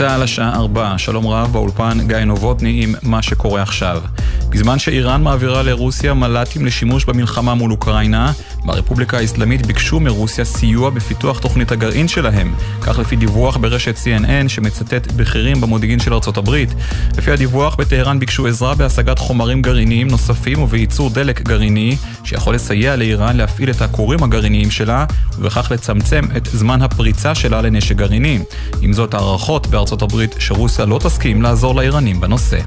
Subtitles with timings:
[0.00, 4.02] צה"ל השעה 4, שלום רב באולפן גיא נובוטני עם מה שקורה עכשיו.
[4.50, 8.32] בזמן שאיראן מעבירה לרוסיה מל"טים לשימוש במלחמה מול אוקראינה,
[8.64, 15.12] ברפובליקה האסלאמית ביקשו מרוסיה סיוע בפיתוח תוכנית הגרעין שלהם, כך לפי דיווח ברשת CNN שמצטט
[15.12, 16.74] בכירים במודיעין של ארצות הברית.
[17.18, 23.36] לפי הדיווח, בטהרן ביקשו עזרה בהשגת חומרים גרעיניים נוספים ובייצור דלק גרעיני, שיכול לסייע לאיראן
[23.36, 25.04] להפעיל את הכורים הגרעיניים שלה,
[25.38, 28.38] ובכך לצמצם את זמן הפריצה שלה לנשק גרעיני.
[28.82, 32.58] עם זאת, הערכות בארצות הברית שרוסיה לא תסכים לעזור לאיראנים בנושא.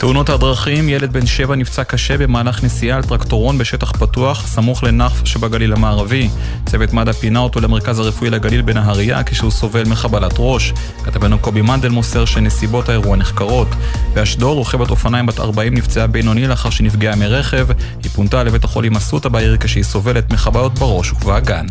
[0.00, 5.24] תאונות הדרכים, ילד בן שבע נפצע קשה במהלך נסיעה על טרקטורון בשטח פתוח, סמוך לנף
[5.24, 6.28] שבגליל המערבי.
[6.66, 10.72] צוות מד"א פינה אותו למרכז הרפואי לגליל בנהריה כשהוא סובל מחבלת ראש.
[11.04, 13.68] כתבנו קובי מנדל מוסר שנסיבות האירוע נחקרות.
[14.14, 17.66] באשדוד רוכבת אופניים בת 40 נפצעה בינוני לאחר שנפגעה מרכב.
[18.02, 21.66] היא פונתה לבית החולים אסותא בעיר כשהיא סובלת מחבלות בראש ובאגן.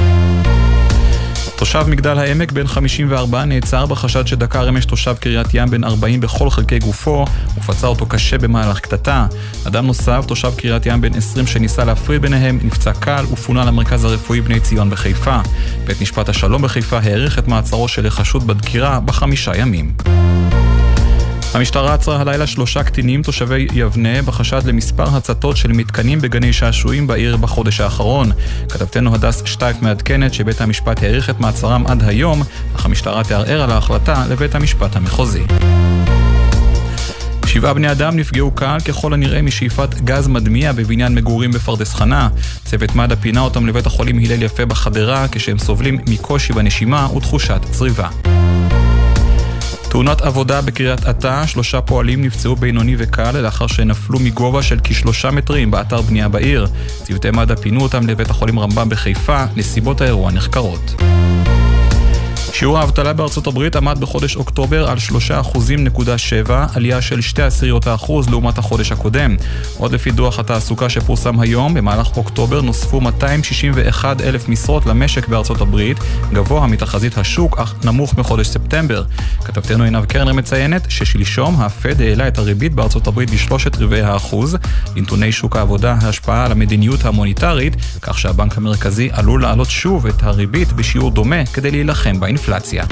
[1.59, 6.49] תושב מגדל העמק בן 54 נעצר בחשד שדקר אמש תושב קריית ים בן 40 בכל
[6.49, 7.25] חלקי גופו
[7.57, 9.27] ופצע אותו קשה במהלך קטטה.
[9.67, 14.41] אדם נוסף, תושב קריית ים בן 20 שניסה להפריד ביניהם, נפצע קל ופונה למרכז הרפואי
[14.41, 15.39] בני ציון בחיפה.
[15.85, 19.91] בית משפט השלום בחיפה העריך את מעצרו של החשוד בדקירה בחמישה ימים.
[21.53, 27.37] המשטרה עצרה הלילה שלושה קטינים תושבי יבנה בחשד למספר הצתות של מתקנים בגני שעשועים בעיר
[27.37, 28.31] בחודש האחרון.
[28.69, 32.43] כתבתנו הדס שטייף מעדכנת שבית המשפט האריך את מעצרם עד היום,
[32.75, 35.43] אך המשטרה תערער על ההחלטה לבית המשפט המחוזי.
[37.45, 42.29] שבעה בני אדם נפגעו קל ככל הנראה משאיפת גז מדמיע בבניין מגורים בפרדס חנה.
[42.65, 48.09] צוות מד"א פינה אותם לבית החולים הלל יפה בחדרה כשהם סובלים מקושי בנשימה ותחושת צריבה.
[50.01, 55.71] תאונת עבודה בקריית אתא, שלושה פועלים נפצעו בינוני וקל לאחר שנפלו מגובה של כשלושה מטרים
[55.71, 56.67] באתר בנייה בעיר.
[57.03, 60.95] צוותי מד"א פינו אותם לבית החולים רמב"ם בחיפה, נסיבות האירוע נחקרות.
[62.53, 68.57] שיעור האבטלה בארצות הברית עמד בחודש אוקטובר על 3.7%, עלייה של 2 עשיריות האחוז לעומת
[68.57, 69.35] החודש הקודם.
[69.77, 75.97] עוד לפי דוח התעסוקה שפורסם היום, במהלך אוקטובר נוספו 261 אלף משרות למשק בארצות הברית,
[76.33, 79.03] גבוה מתחזית השוק, אך נמוך מחודש ספטמבר.
[79.45, 84.57] כתבתנו עינב קרנר מציינת ששלשום הפד העלה את הריבית בארצות הברית בשלושת רבעי האחוז.
[84.95, 90.73] בנתוני שוק העבודה ההשפעה על המדיניות המוניטרית, כך שהבנק המרכזי עלול להעלות שוב את הריבית
[90.73, 92.38] בשיעור דומה כדי להילחם באינפלציה.
[92.39, 92.83] האינפלציה.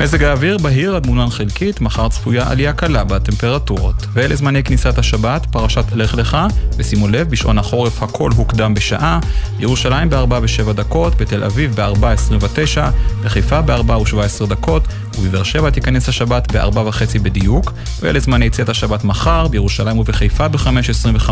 [0.00, 4.06] מזג האוויר בהיר עד מעונן חלקית, מחר צפויה עלייה קלה בטמפרטורות.
[4.12, 6.36] ואלה זמני כניסת השבת, פרשת לך לך,
[6.76, 9.20] ושימו לב, בשעון החורף הכל הוקדם בשעה,
[9.58, 12.80] ירושלים ב-4 ו-7 דקות, בתל אביב ב-4.29,
[13.24, 14.82] בחיפה ב-4 ו-17 דקות,
[15.20, 21.30] ובבאר שבע תיכנס השבת ב-4 וחצי בדיוק, ואלה זמני יציאת השבת מחר, בירושלים ובחיפה ב-5.25,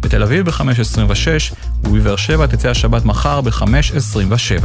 [0.00, 4.64] בתל אביב ב-5.26, ובבאר שבע תצא השבת מחר ב-5.27.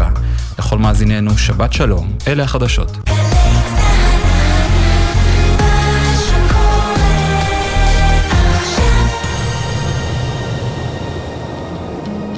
[0.60, 2.14] לכל מאזיננו, שבת שלום.
[2.28, 2.98] אלה החדשות.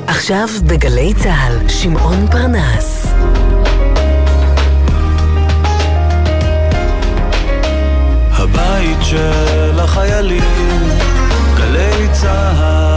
[0.07, 3.07] עכשיו בגלי צה"ל, שמעון פרנס.
[8.85, 10.89] הבית של החיילים,
[11.57, 12.94] גלי צה"ל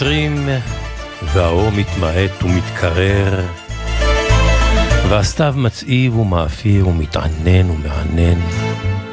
[0.00, 0.48] הימים מתקצרים
[1.24, 3.46] והאור מתמעט ומתקרר
[5.08, 8.40] והסתיו מצעיב ומאפיר ומתענן ומענן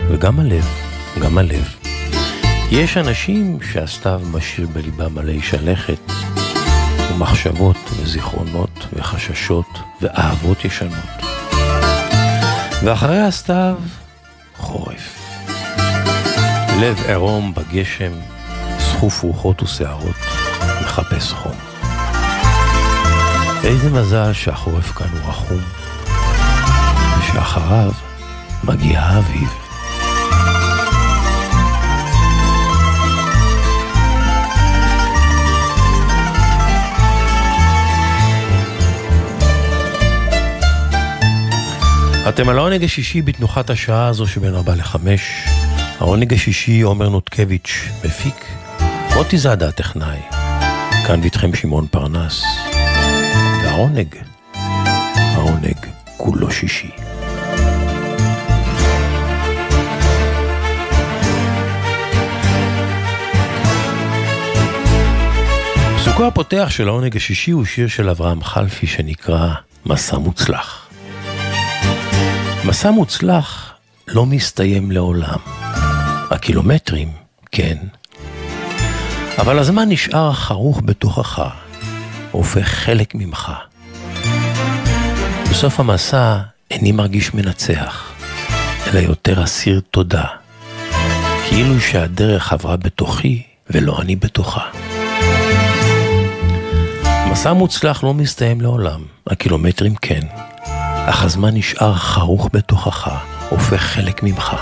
[0.07, 0.65] וגם הלב,
[1.21, 1.75] גם הלב.
[2.71, 6.11] יש אנשים שהסתיו משאיר בליבם מלא שלכת
[7.11, 11.25] ומחשבות וזיכרונות וחששות ואהבות ישנות.
[12.83, 13.75] ואחרי הסתיו,
[14.57, 15.19] חורף.
[16.81, 18.11] לב עירום בגשם,
[18.79, 20.44] סחוף רוחות ושערות,
[20.95, 21.55] מחפש חום.
[23.63, 25.61] איזה מזל שהחורף כאן הוא רחום,
[27.19, 27.91] ושאחריו
[28.63, 29.49] מגיע האביב.
[42.29, 45.21] אתם על העונג השישי בתנוחת השעה הזו שבין ארבע לחמש.
[45.99, 48.45] העונג השישי עומר נותקביץ', מפיק,
[49.15, 50.34] מוטי זאדה הטכנאי.
[51.07, 52.43] כאן ואיתכם שמעון פרנס.
[53.63, 54.15] והעונג,
[55.15, 55.77] העונג
[56.17, 56.89] כולו שישי.
[65.97, 69.53] פסוקו הפותח של העונג השישי הוא שיר של אברהם חלפי שנקרא
[69.85, 70.89] מסע מוצלח.
[72.65, 73.73] מסע מוצלח
[74.07, 75.39] לא מסתיים לעולם.
[76.31, 77.11] הקילומטרים,
[77.51, 77.77] כן.
[79.37, 81.41] אבל הזמן נשאר חרוך בתוכך,
[82.31, 83.51] הופך חלק ממך.
[85.49, 86.37] בסוף המסע
[86.71, 88.11] איני מרגיש מנצח,
[88.87, 90.23] אלא יותר אסיר תודה.
[91.49, 94.61] כאילו שהדרך עברה בתוכי ולא אני בתוכה.
[97.31, 100.21] מסע מוצלח לא מסתיים לעולם, הקילומטרים כן.
[101.05, 103.09] אך הזמן נשאר חרוך בתוכך,
[103.49, 104.55] הופך חלק ממך.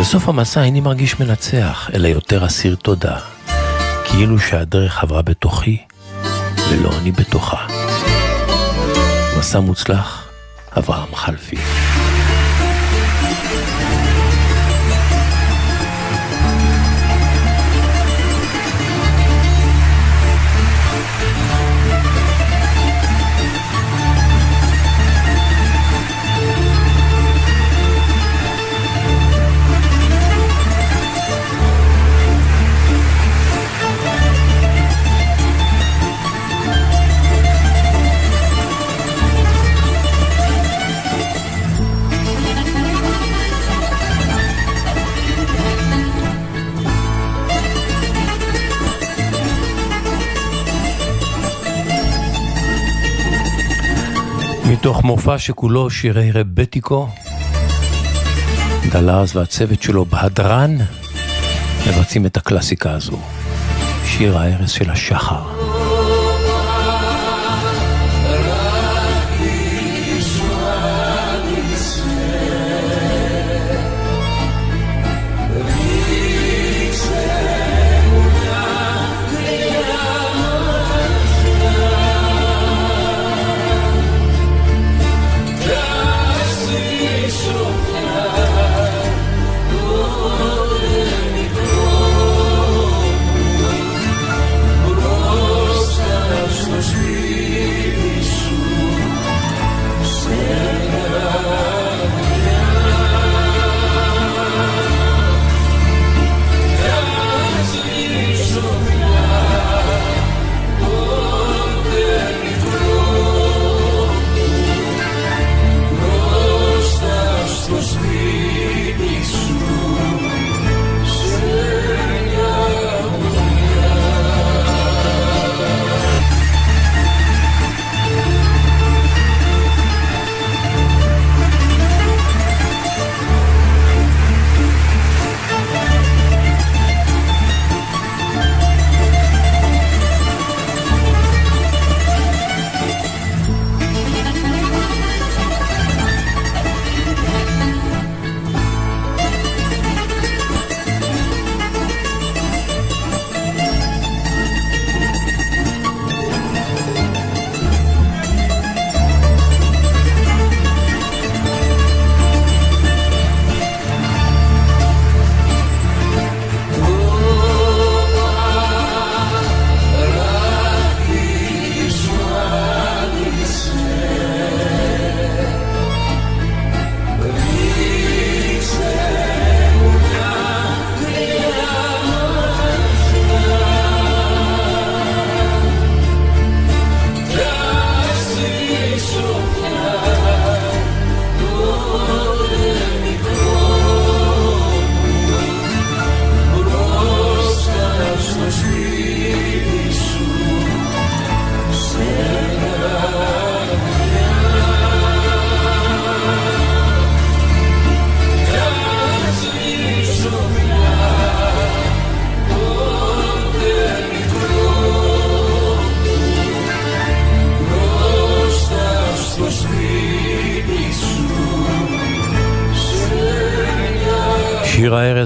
[0.00, 3.18] בסוף המסע איני מרגיש מנצח, אלא יותר אסיר תודה,
[4.10, 5.78] כאילו שהדרך עברה בתוכי,
[6.70, 7.66] ולא אני בתוכה.
[9.38, 10.28] מסע מוצלח,
[10.78, 11.56] אברהם חלפי.
[55.00, 57.08] מתוך מופע שכולו שירי רבטיקו,
[58.90, 60.76] דלאז והצוות שלו בהדרן
[61.88, 63.18] מבצעים את הקלאסיקה הזו,
[64.04, 65.69] שיר ההרס של השחר.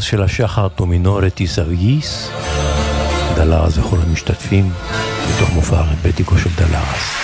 [0.05, 2.31] של השחר טומינור לטיסאוויס,
[3.35, 4.71] דלרס וכל המשתתפים,
[5.29, 7.15] בתוך מופע הרבטיקו של דלרס.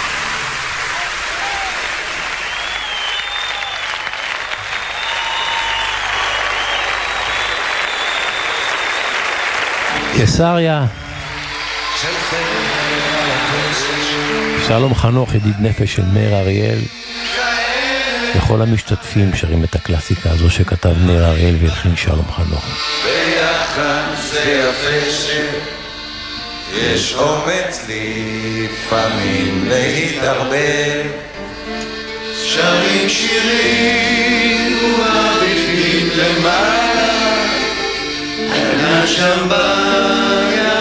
[10.16, 10.86] קיסריה.
[14.66, 16.78] שלום חנוך, ידיד נפש של מאיר אריאל.
[18.36, 22.64] וכל המשתתפים שרים את הקלאסיקה הזו שכתב ניר אריאל והלחין שלום חנוך.
[23.04, 25.10] ביחד זה יפה
[26.70, 31.06] שיש אומץ לפעמים להתערבב
[32.44, 37.40] שרים שירים ומביטים למעלה
[38.54, 40.74] ענן שם בירח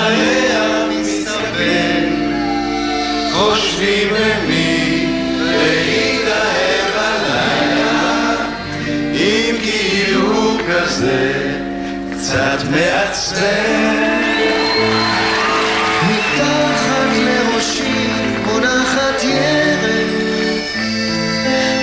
[0.89, 1.99] מסתבר
[3.31, 4.68] חושבים במי
[10.99, 11.55] כזה
[12.11, 13.95] קצת מעצבן.
[16.07, 18.07] מתחת לראשי
[18.45, 20.07] מונחת ירד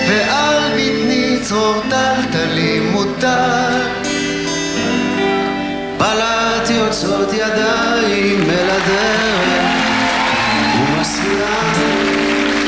[0.08, 3.87] ועל בטני צרור טלטלים מותר.
[5.99, 9.66] בלט יוצאות ידיים אל הדרך
[10.76, 11.73] ומסבירה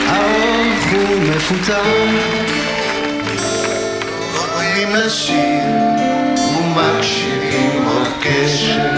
[0.06, 1.78] האורך הוא מפותח
[4.36, 6.07] קוראים לשיר
[6.78, 8.90] ומקשיבים רוב קשר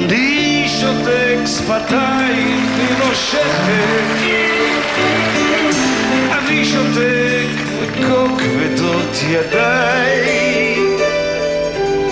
[0.00, 3.40] אני שותק שפתיים ונושכת
[6.32, 7.46] אני שותק
[7.80, 10.76] וכה כבדות ידיי.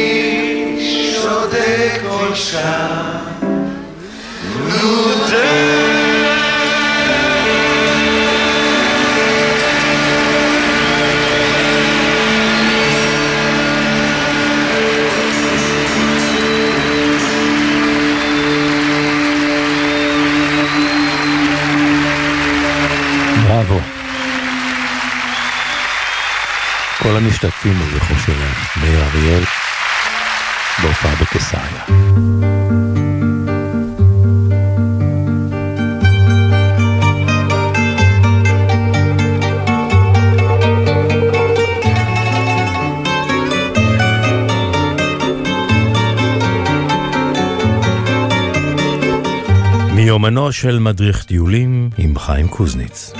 [1.14, 3.20] שותק כל שעה
[4.70, 5.77] נו די
[27.28, 28.32] כל המשתתפים בזכרו של
[28.82, 29.44] מאיר אריאל
[30.84, 31.84] בהופעה בקיסריה.
[49.96, 53.14] מיומנו של מדריך טיולים עם חיים קוזניץ.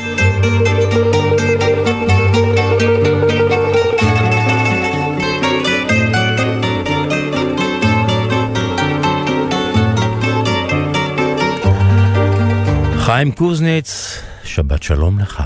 [13.08, 15.44] חיים קוזניץ, שבת שלום לך.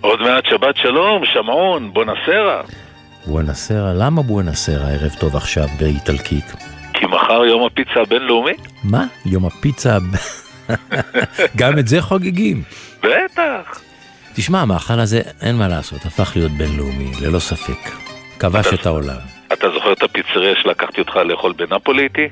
[0.00, 2.62] עוד מעט שבת שלום, שמעון, בונסרה.
[3.26, 6.44] בואנסרה, למה בואנסרה ערב טוב עכשיו באיטלקית?
[6.92, 8.52] כי מחר יום הפיצה הבינלאומי?
[8.84, 9.04] מה?
[9.26, 9.98] יום הפיצה...
[11.60, 12.62] גם את זה חוגגים.
[13.02, 13.80] בטח.
[14.36, 17.90] תשמע, המאכל הזה, אין מה לעשות, הפך להיות בינלאומי, ללא ספק.
[18.38, 19.20] כבש את העולם.
[19.52, 22.28] אתה זוכר את הפיצריה שלקחתי אותך לאכול בנפולי איתי?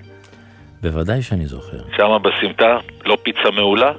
[0.82, 1.78] בוודאי שאני זוכר.
[1.96, 2.78] שמה בסמטה?
[3.04, 3.92] לא פיצה מעולה?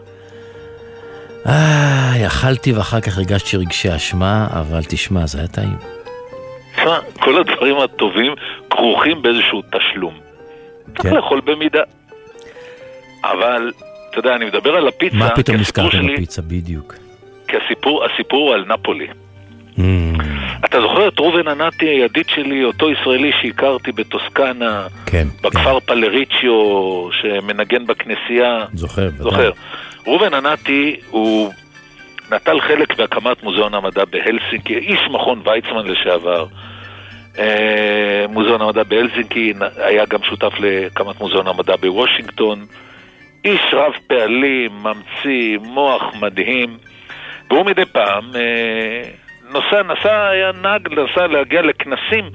[1.46, 5.76] איי, אכלתי ואחר כך הרגשתי רגשי אשמה, אבל תשמע, זה היה טעים.
[6.76, 8.34] תשמע, כל הדברים הטובים
[8.70, 10.14] כרוכים באיזשהו תשלום.
[10.86, 11.14] צריך כן.
[11.16, 11.82] לאכול במידה.
[13.24, 13.72] אבל,
[14.10, 16.94] אתה יודע, אני מדבר על הפיצה, מה פתאום נזכרת שלי- בפיצה בדיוק?
[17.48, 19.08] כי הסיפור, הסיפור הוא על נפולי.
[19.78, 19.82] Mm,
[20.66, 26.54] אתה זוכר את ראובן ענתי, הידיד שלי, אותו ישראלי שהכרתי בטוסקנה, כן, בכפר פלריצ'יו,
[27.22, 28.66] שמנגן בכנסייה?
[28.72, 29.48] כן, זוכר, ודאי.
[30.08, 31.52] ראובן ענתי הוא
[32.32, 36.46] נטל חלק בהקמת מוזיאון המדע בהלסינקי, איש מכון ויצמן לשעבר.
[37.40, 42.66] אה, מוזיאון המדע בהלסינקי, היה גם שותף להקמת מוזיאון המדע בוושינגטון.
[43.46, 46.78] איש רב פעלים, ממציא, מוח מדהים.
[47.50, 49.02] והוא מדי פעם אה,
[49.52, 52.30] נוסע, נסע, היה נהג, נסע להגיע לכנסים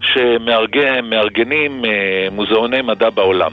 [0.00, 3.52] שמארגנים אה, מוזיאוני מדע בעולם.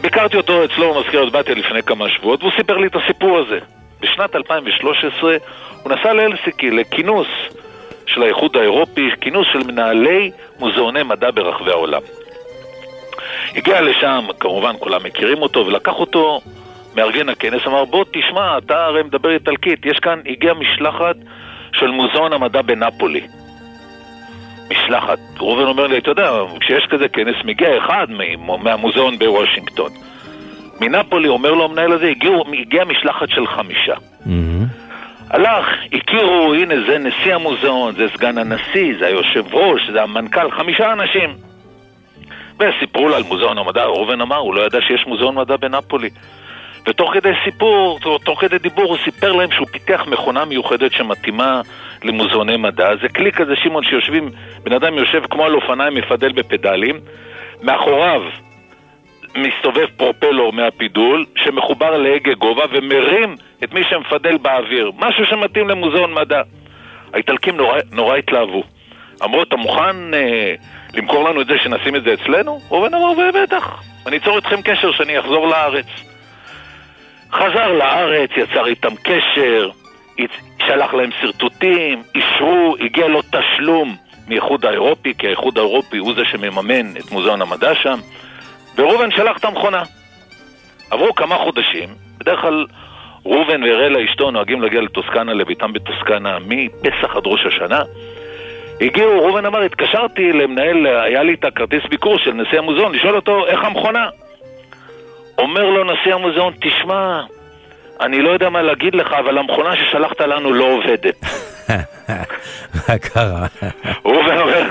[0.00, 3.58] ביקרתי אותו אצלו במזכרת בתיה לפני כמה שבועות, והוא סיפר לי את הסיפור הזה.
[4.00, 5.36] בשנת 2013
[5.82, 7.26] הוא נסע להלסיקי לכינוס
[8.06, 12.00] של האיחוד האירופי, כינוס של מנהלי מוזיאוני מדע ברחבי העולם.
[13.56, 16.40] הגיע לשם, כמובן כולם מכירים אותו, ולקח אותו
[16.96, 21.16] מארגן הכנס, אמר בוא תשמע, אתה הרי מדבר איטלקית, יש כאן, הגיעה משלחת
[21.72, 23.26] של מוזיאון המדע בנפולי.
[24.70, 25.18] משלחת.
[25.40, 26.30] ראובן אומר לי, אתה יודע,
[26.60, 28.06] כשיש כזה כנס, מגיע אחד
[28.62, 29.90] מהמוזיאון בוושינגטון.
[30.80, 33.94] מנפולי, אומר לו המנהל הזה, הגיעו, הגיעה משלחת של חמישה.
[34.26, 34.66] מהמם.
[35.30, 40.92] הלך, הכירו, הנה זה נשיא המוזיאון, זה סגן הנשיא, זה היושב ראש, זה המנכ"ל, חמישה
[40.92, 41.30] אנשים.
[42.58, 46.10] וסיפרו לו על מוזיאון המדע, ראובן אמר, הוא לא ידע שיש מוזיאון מדע בנפולי.
[46.86, 51.60] ותוך כדי סיפור, תוך כדי דיבור, הוא סיפר להם שהוא פיתח מכונה מיוחדת שמתאימה
[52.04, 52.88] למוזיאוני מדע.
[53.02, 54.30] זה כלי כזה, שמעון, שיושבים,
[54.62, 57.00] בן אדם יושב כמו על אופניים, מפדל בפדלים,
[57.62, 58.22] מאחוריו
[59.36, 64.92] מסתובב פרופלור מהפידול, שמחובר להגה גובה ומרים את מי שמפדל באוויר.
[64.98, 66.42] משהו שמתאים למוזיאון מדע.
[67.12, 68.62] האיטלקים נורא, נורא התלהבו.
[69.24, 70.54] אמרו, אתה מוכן אה,
[70.94, 72.60] למכור לנו את זה, שנשים את זה אצלנו?
[72.70, 75.86] ראובן אמר, בטח, אני אצור איתכם קשר שאני אחזור לארץ.
[77.32, 79.70] חזר לארץ, יצר איתם קשר,
[80.66, 83.96] שלח להם שרטוטים, אישרו, הגיע לו תשלום
[84.30, 87.98] מאיחוד האירופי, כי האיחוד האירופי הוא זה שמממן את מוזיאון המדע שם,
[88.76, 89.82] וראובן שלח את המכונה.
[90.90, 91.88] עברו כמה חודשים,
[92.18, 92.66] בדרך כלל
[93.24, 97.80] ראובן ואראלה אשתו נוהגים להגיע לטוסקנה, לביתם בטוסקנה, מפסח עד ראש השנה.
[98.80, 103.46] הגיעו, ראובן אמר, התקשרתי למנהל, היה לי את הכרטיס ביקור של נשיא המוזיאון, לשאול אותו
[103.46, 104.08] איך המכונה.
[105.38, 107.22] אומר לו נשיא המוזיאון, תשמע,
[108.00, 111.14] אני לא יודע מה להגיד לך, אבל המכונה ששלחת לנו לא עובדת.
[112.88, 113.46] מה קרה?
[114.04, 114.70] ראובן אומר,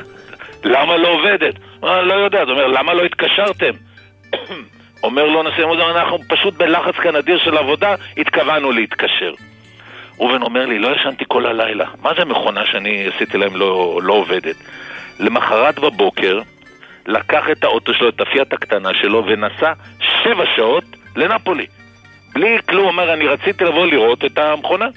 [0.63, 1.55] למה לא עובדת?
[1.83, 3.71] אה, לא יודע, אז הוא אומר, למה לא התקשרתם?
[5.03, 9.33] אומר לו נשיא המוזיאון, אנחנו פשוט בלחץ כאן אדיר של עבודה, התכוונו להתקשר.
[10.19, 11.85] ראובן אומר לי, לא ישנתי כל הלילה.
[12.01, 14.55] מה זה מכונה שאני עשיתי להם לא, לא עובדת?
[15.19, 16.39] למחרת בבוקר,
[17.07, 19.73] לקח את האוטו שלו, את הפיאט הקטנה שלו, ונסע
[20.23, 20.83] שבע שעות
[21.15, 21.65] לנפולי.
[22.39, 24.87] בלי כלום, אומר, אני רציתי לבוא לראות את המכונה.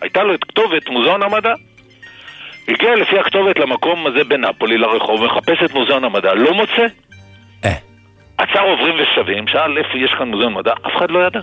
[0.00, 1.52] הייתה לו את כתובת מוזיאון המדע.
[2.68, 6.86] הגיע לפי הכתובת למקום הזה בנפולי, לרחוב, מחפש את מוזיאון המדע, לא מוצא.
[7.64, 7.72] אה,
[8.38, 11.40] עצר עוברים ושבים, שאל איפה יש כאן מוזיאון מדע, אף אחד לא ידע.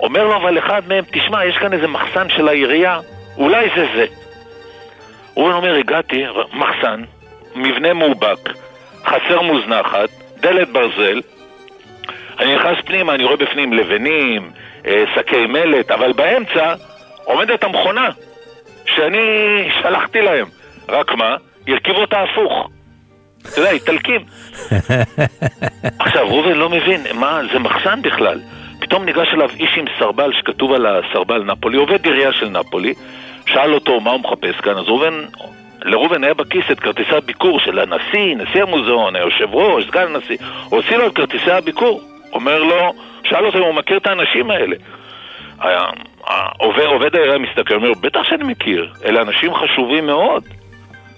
[0.00, 3.00] אומר לו אבל אחד מהם, תשמע, יש כאן איזה מחסן של העירייה,
[3.36, 4.06] אולי זה זה.
[5.34, 7.02] הוא אומר, הגעתי, מחסן,
[7.54, 8.48] מבנה מאובק,
[9.04, 10.08] חסר מוזנחת,
[10.40, 11.20] דלת ברזל,
[12.38, 14.50] אני נכנס פנימה, אני רואה בפנים לבנים,
[14.86, 16.74] אה, שקי מלט, אבל באמצע
[17.24, 18.08] עומדת המכונה
[18.86, 19.18] שאני
[19.82, 20.46] שלחתי להם.
[20.88, 21.36] רק מה?
[21.68, 22.70] הרכיבו אותה הפוך.
[23.42, 24.20] אתה יודע, איטלקים.
[26.04, 28.40] עכשיו, ראובן לא מבין, מה, זה מחסן בכלל.
[28.80, 32.94] פתאום ניגש אליו איש עם סרבל שכתוב על הסרבל נפולי, עובד עירייה של נפולי,
[33.46, 35.24] שאל אותו מה הוא מחפש כאן, אז ראובן,
[35.84, 40.96] לראובן היה בכיס את כרטיסי הביקור של הנשיא, נשיא המוזיאון, היושב ראש, סגן הנשיא, הוציא
[40.96, 42.00] לו את כרטיסי הביקור.
[42.32, 42.92] אומר לו,
[43.24, 44.76] שאל אותו אם הוא מכיר את האנשים האלה.
[45.60, 45.86] היה-
[46.26, 50.44] העובד, עובד העירייה מסתכל, אומר, בטח שאני מכיר, אלה אנשים חשובים מאוד.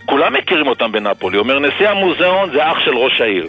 [0.06, 1.38] כולם מכירים אותם בנפולי.
[1.38, 3.46] אומר, נשיא המוזיאון זה אח של ראש העיר.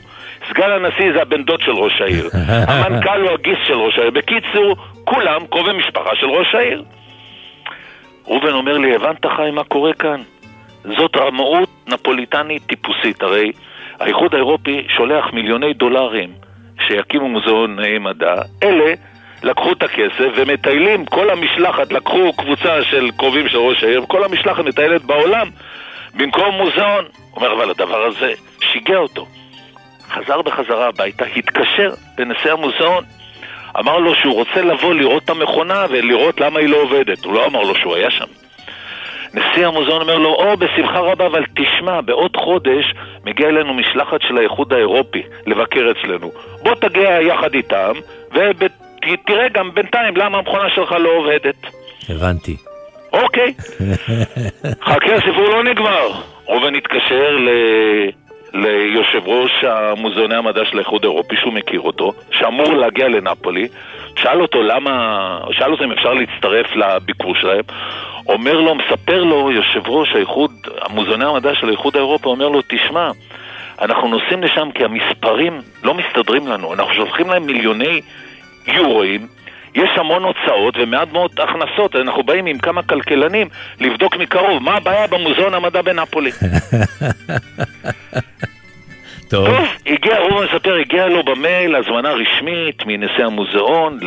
[0.50, 2.30] סגן הנשיא זה הבן דוד של ראש העיר.
[2.68, 4.10] המנכ"ל הוא הגיס של ראש העיר.
[4.12, 6.84] בקיצור, כולם קרובי משפחה של ראש העיר.
[8.28, 10.22] ראובן אומר לי, הבנת חיים מה קורה כאן?
[10.98, 13.52] זאת רמאות נפוליטנית טיפוסית, הרי
[14.00, 16.34] האיחוד האירופי שולח מיליוני דולרים
[16.88, 18.94] שיקימו מוזיאוני מדע, אלה
[19.44, 24.64] לקחו את הכסף ומטיילים, כל המשלחת, לקחו קבוצה של קרובים של ראש העיר, וכל המשלחת
[24.66, 25.48] מטיילת בעולם
[26.14, 27.06] במקום מוזיאון.
[27.32, 29.26] הוא אומר, אבל הדבר הזה שיגע אותו.
[30.10, 33.04] חזר בחזרה הביתה, התקשר לנשיא המוזיאון,
[33.80, 37.26] אמר לו שהוא רוצה לבוא לראות את המכונה ולראות למה היא לא עובדת.
[37.26, 38.45] הוא לא אמר לו שהוא היה שם.
[39.36, 42.94] נשיא המוזיאון אומר לו, או, בשמחה רבה, אבל תשמע, בעוד חודש
[43.26, 46.32] מגיע אלינו משלחת של האיחוד האירופי לבקר אצלנו.
[46.64, 47.94] בוא תגיע יחד איתם,
[48.32, 51.56] ותראה גם בינתיים למה המכונה שלך לא עובדת.
[52.10, 52.56] הבנתי.
[53.14, 53.54] אוקיי.
[54.88, 56.12] חכה, הסיפור לא נגמר.
[56.48, 57.50] ראובן התקשר ל...
[58.56, 63.68] ליושב ראש המוזיאוני המדע של האיחוד האירופי, שהוא מכיר אותו, שאמור להגיע לנפולי,
[64.16, 67.64] שאל אותו למה, שאל אותו אם אפשר להצטרף לביקור שלהם,
[68.30, 73.12] אומר לו, מספר לו יושב ראש האיחוד, המוזיאוני המדע של האיחוד האירופי, אומר לו, תשמע,
[73.82, 78.02] אנחנו נוסעים לשם כי המספרים לא מסתדרים לנו, אנחנו שולחים להם מיליוני
[78.68, 79.28] יורואים,
[79.76, 83.48] יש המון הוצאות ומעט מאוד הכנסות, אנחנו באים עם כמה כלכלנים
[83.80, 86.32] לבדוק מקרוב מה הבעיה במוזיאון המדע בנפולי.
[89.30, 89.48] טוב.
[89.48, 94.00] טוב, הגיע, ראובן מספר, הגיע לו במייל הזמנה רשמית מנשיא המוזיאון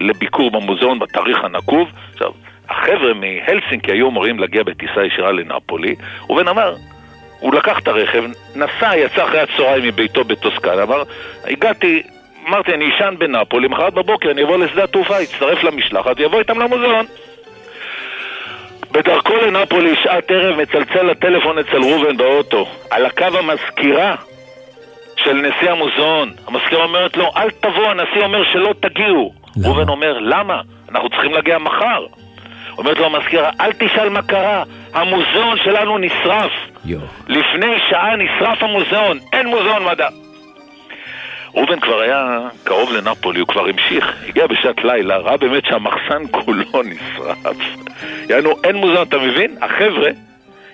[0.00, 1.88] לביקור במוזיאון בתאריך הנקוב.
[2.12, 2.32] עכשיו,
[2.68, 5.94] החבר'ה מהלסינקי היו אמורים להגיע בטיסה ישירה לנפולי,
[6.28, 6.74] ראובן אמר,
[7.40, 8.24] הוא לקח את הרכב,
[8.56, 11.02] נסע, יצא אחרי הצהריים מביתו בטוסקנה, אמר,
[11.44, 12.02] הגעתי,
[12.48, 17.06] אמרתי, אני אשן בנפולי, מחרת בבוקר אני אבוא לשדה התעופה, אצטרף למשלחת, ויבוא איתם למוזיאון.
[18.92, 22.66] בדרכו לנפולי, שעת ערב, מצלצל הטלפון אצל ראובן באוטו.
[22.90, 24.14] על הקו המזכירה
[25.16, 26.32] של נשיא המוזיאון.
[26.46, 29.34] המזכירה אומרת לו, אל תבוא, הנשיא אומר שלא תגיעו.
[29.64, 30.60] ראובן אומר, למה?
[30.90, 32.06] אנחנו צריכים להגיע מחר.
[32.78, 34.62] אומרת לו המזכירה, אל תשאל מה קרה,
[34.94, 36.52] המוזיאון שלנו נשרף.
[36.84, 36.98] יו.
[37.28, 40.08] לפני שעה נשרף המוזיאון, אין מוזיאון מדע.
[41.54, 46.82] ראובן כבר היה קרוב לנפולי, הוא כבר המשיך, הגיע בשעת לילה, ראה באמת שהמחסן כולו
[46.84, 47.56] נשרף.
[48.28, 49.56] יענו, אין מוזיאון, אתה מבין?
[49.62, 50.10] החבר'ה,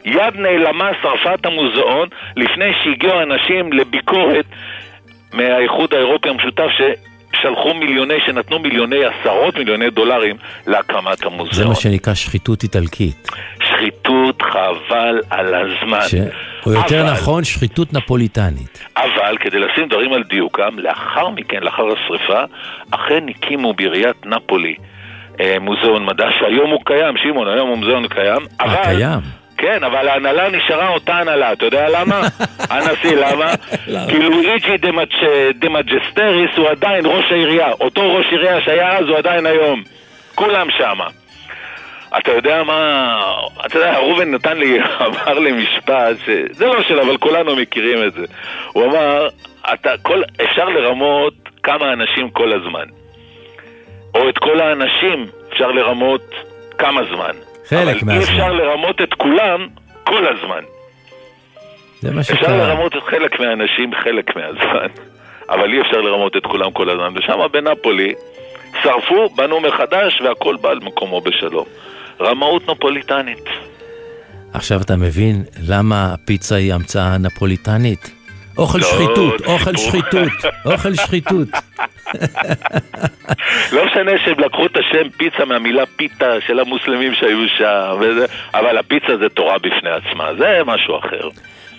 [0.04, 4.46] יד נעלמה שרפה את המוזיאון לפני שהגיעו אנשים לביקורת
[5.32, 11.68] מהאיחוד האירופי המשותף ששלחו מיליוני, שנתנו מיליוני, עשרות מיליוני דולרים להקמת זה המוזיאון.
[11.68, 13.28] מה שנקרא שחיתות איטלקית.
[13.62, 16.00] שחיתות חבל על הזמן.
[16.08, 16.14] ש...
[16.66, 18.84] או יותר אבל- נכון, שחיתות נפוליטנית.
[18.96, 22.42] אבל כדי לשים דברים על דיוקם, לאחר מכן, לאחר השרפה,
[22.90, 24.74] אכן הקימו בעיריית נפולי
[25.40, 28.42] אה, מוזיאון מדע, שהיום הוא קיים, שמעון, היום הוא מוזיאון קיים.
[28.60, 29.20] אה, אבל- קיים?
[29.56, 32.20] כן, אבל ההנהלה נשארה אותה הנהלה, אתה יודע למה?
[32.70, 33.52] הנשיא, למה?
[34.08, 34.76] כי לואיג'י
[35.54, 39.82] דה מג'יסטריס הוא עדיין ראש העירייה, אותו ראש עירייה שהיה אז הוא עדיין היום.
[40.34, 41.06] כולם שמה.
[42.18, 43.20] אתה יודע מה,
[43.66, 48.12] אתה יודע, ראובן נתן לי, אמר לי משפט, שזה לא שלו, אבל כולנו מכירים את
[48.12, 48.26] זה.
[48.72, 49.28] הוא אמר,
[49.74, 52.84] אתה, כל, אפשר לרמות כמה אנשים כל הזמן.
[54.14, 56.34] או את כל האנשים אפשר לרמות
[56.78, 57.34] כמה זמן.
[57.66, 58.34] חלק אבל אי מהזמן.
[58.34, 59.68] אפשר לרמות את כולם
[60.04, 60.62] כל הזמן.
[62.00, 62.56] זה מה אפשר שקרה.
[62.56, 64.88] לרמות את חלק מהאנשים חלק מהזמן,
[65.48, 67.18] אבל אי אפשר לרמות את כולם כל הזמן.
[67.18, 68.14] ושם בנפולי
[68.82, 71.64] שרפו, בנו מחדש והכל בא על מקומו בשלום.
[72.20, 73.44] רמאות נפוליטנית.
[74.52, 78.10] עכשיו אתה מבין למה הפיצה היא המצאה נפוליטנית?
[78.58, 79.76] אוכל לא, שחיתות, אוכל.
[79.76, 80.32] שחיתות,
[80.64, 81.48] אוכל שחיתות.
[83.72, 88.78] לא משנה שהם לקחו את השם פיצה מהמילה פיתה של המוסלמים שהיו שם, וזה, אבל
[88.78, 91.28] הפיצה זה תורה בפני עצמה, זה משהו אחר.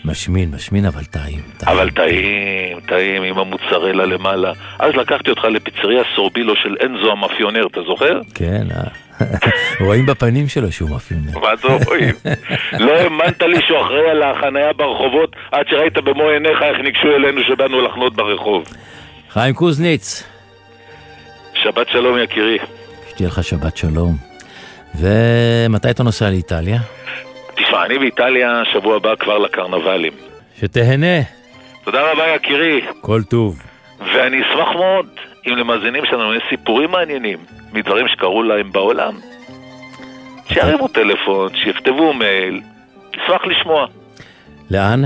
[0.06, 1.42] משמין, משמין, אבל טעים.
[1.58, 1.78] טעים.
[1.78, 4.52] אבל טעים, טעים עם המוצרלה למעלה.
[4.80, 8.20] אז לקחתי אותך לפיצריה סורבילו של אנזו המאפיונר, אתה זוכר?
[8.36, 8.84] כן, אה.
[9.86, 11.40] רואים בפנים שלו שהוא מאפיונר.
[11.40, 12.16] מה זה רואים?
[12.80, 17.42] לא האמנת לי שהוא אחראי על החנייה ברחובות עד שראית במו עיניך איך ניגשו אלינו
[17.44, 18.64] שבאנו לחנות ברחוב.
[19.30, 20.24] חיים קוזניץ,
[21.54, 22.58] שבת שלום יקירי.
[23.10, 24.16] שתהיה לך שבת שלום.
[24.96, 26.80] ומתי אתה נוסע לאיטליה?
[27.56, 30.14] תשמע, אני באיטליה שבוע הבא כבר לקרנבלים.
[30.60, 31.22] שתהנה,
[31.84, 33.62] תודה רבה יקירי, כל טוב.
[34.00, 35.06] ואני אשמח מאוד
[35.48, 37.38] אם למאזינים שלנו יש סיפורים מעניינים
[37.74, 39.14] מדברים שקרו להם בעולם.
[40.54, 42.62] שירימו טלפון, שיכתבו מייל,
[43.16, 43.88] אשמח לשמוע.
[44.72, 45.02] לאן?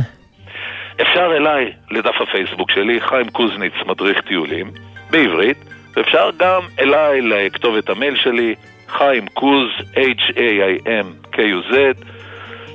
[1.01, 4.71] אפשר אליי, לדף הפייסבוק שלי, חיים קוזניץ, מדריך טיולים,
[5.09, 5.57] בעברית,
[5.95, 8.55] ואפשר גם אליי לכתובת המייל שלי,
[8.87, 11.73] חיים קוז, H-A-I-M-K-U-Z,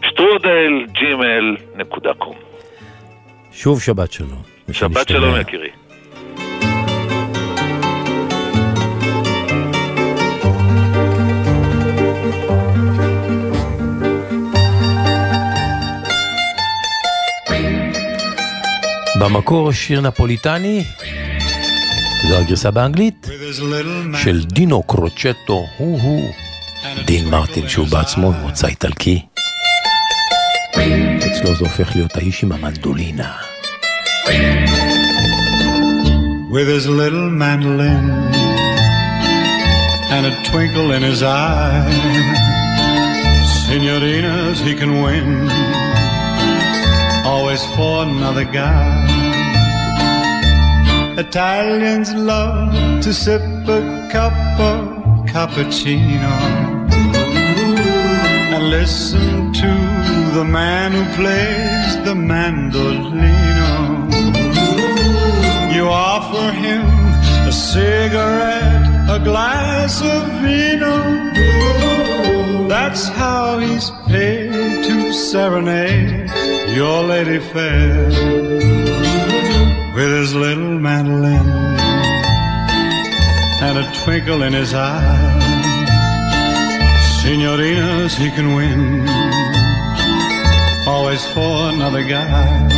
[0.06, 2.36] שטרודל, ג'ימל, נקודה קום.
[3.52, 4.42] שוב שבת שלום.
[4.72, 5.08] שבת.
[5.08, 5.70] שלום יקירי.
[19.20, 20.84] במקור שיר נפוליטני,
[22.28, 23.28] זו הגרסה באנגלית,
[24.22, 26.30] של דינו קרוצ'טו, הוא-הוא,
[27.04, 29.22] דין מרטין שהוא בעצמו ממוצא איטלקי.
[30.70, 33.32] אצלו זה הופך להיות האיש עם המנדולינה.
[36.52, 38.04] With his little mandolin
[40.14, 41.92] and a twinkle in his eye,
[43.64, 45.28] senorinas he can win,
[47.30, 48.90] always for another guy.
[51.16, 52.72] Italians love
[53.04, 53.42] to sip
[53.78, 54.38] a cup
[54.70, 54.80] of
[55.32, 56.34] cappuccino
[58.54, 59.72] and listen to
[60.36, 63.74] the man who plays the mandolino.
[65.74, 66.84] You offer him
[67.50, 70.96] a cigarette, a glass of vino.
[72.74, 78.06] That's how he's paid to serenade your lady fair
[79.94, 81.48] with his little mandolin
[83.62, 85.40] and a twinkle in his eye.
[87.20, 89.06] Signorinas he can win,
[90.86, 92.68] always for another guy.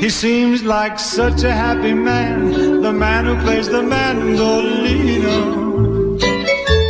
[0.00, 5.63] He seems like such a happy man, the man who plays the mandolino.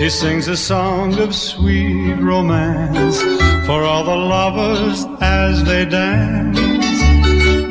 [0.04, 3.22] He sings a song of sweet romance
[3.64, 6.58] for all the lovers as they dance.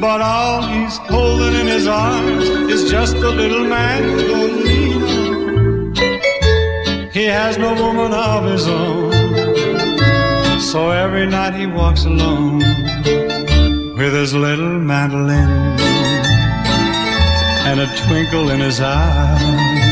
[0.02, 5.14] But all he's holding in his arms is just a little mandolino.
[7.14, 9.12] He has no woman of his own,
[10.60, 12.64] so every night he walks alone
[13.96, 15.52] with his little mandolin
[17.68, 19.83] and a twinkle in his eye.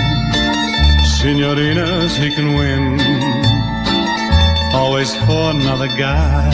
[1.21, 2.99] Signorinas he can win,
[4.73, 6.49] always for another guy.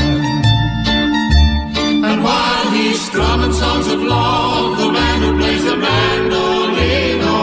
[2.09, 7.39] And while he's strumming songs of love, the man who plays the mandolino,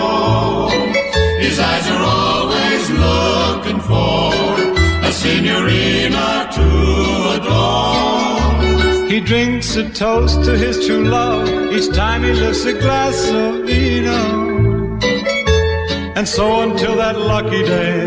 [1.41, 4.35] his eyes are always looking for
[5.09, 6.67] a signorina to
[7.37, 9.09] adore.
[9.09, 13.65] He drinks a toast to his true love each time he lifts a glass of
[13.65, 14.54] vino.
[16.17, 18.07] And so until that lucky day,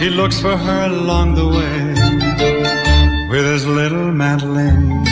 [0.00, 5.06] he looks for her along the way with his little mandolin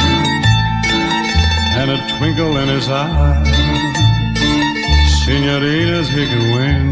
[1.79, 3.45] and a twinkle in his eye.
[5.23, 6.85] Signorinas he can win,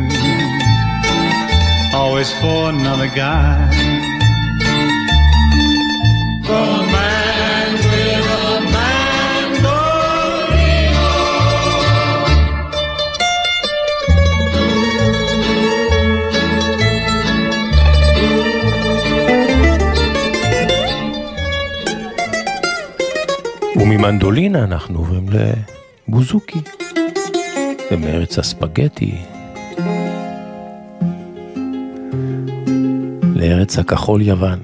[1.92, 3.68] always for another guy.
[6.46, 7.17] The man
[23.88, 25.26] וממנדולינה אנחנו עוברים
[26.08, 26.58] לבוזוקי,
[27.90, 29.14] ומארץ הספגטי,
[33.34, 34.58] לארץ הכחול יוון.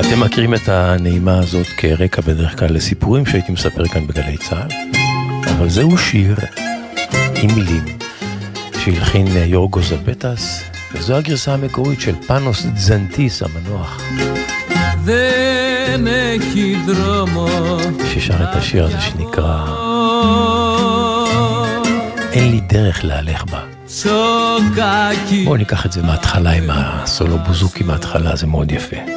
[0.00, 4.70] אתם מכירים את הנעימה הזאת כרקע בדרך כלל לסיפורים שהייתי מספר כאן בגלי צה"ל,
[5.50, 6.36] אבל זהו שיר
[7.42, 7.84] עם מילים
[8.78, 14.02] שהלחין יורגו זבטס, זו הגרסה המקורית של פאנוס דזנטיס המנוח.
[18.14, 19.64] ששר את השיר הזה שנקרא
[22.32, 23.60] אין לי דרך להלך בה.
[25.44, 29.15] בואו ניקח את זה מההתחלה עם הסולו בוזוקי מההתחלה, זה מאוד יפה.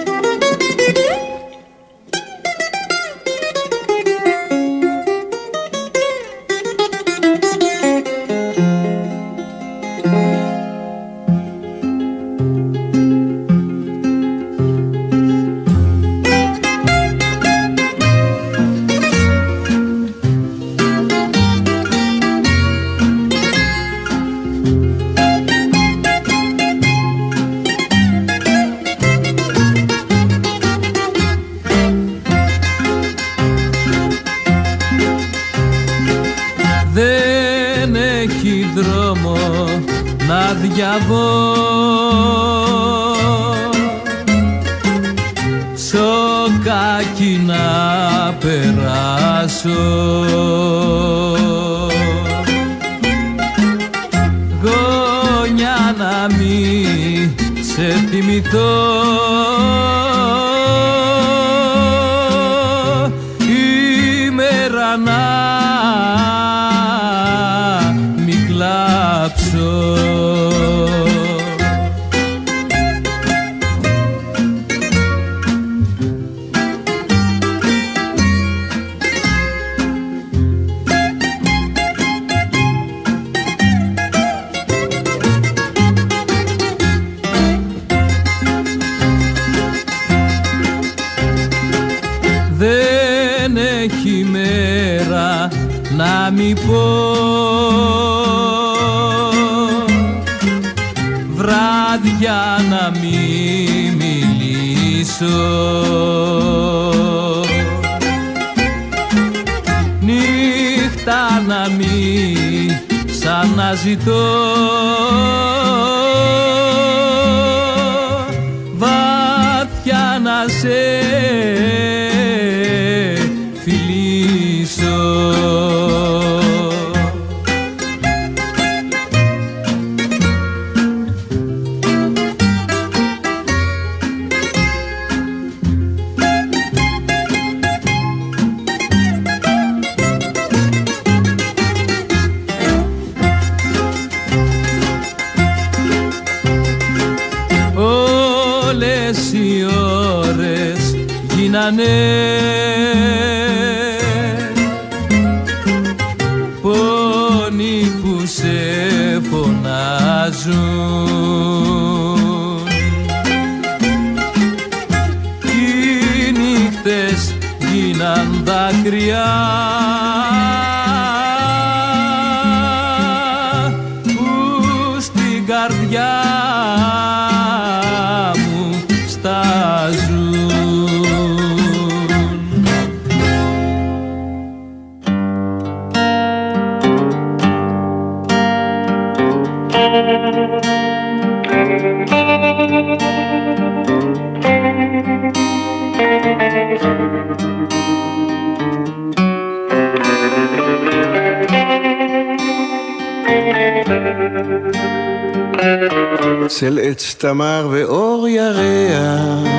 [207.22, 209.50] תמר ואור ירח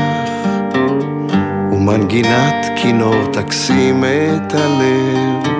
[1.72, 5.52] ומנגינת כינור תקסים את הלב.